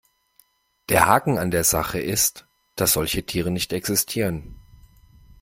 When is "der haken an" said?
0.89-1.51